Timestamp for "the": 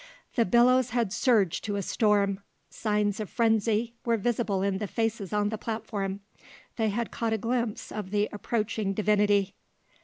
0.33-0.45, 4.79-4.87, 5.49-5.59, 8.09-8.27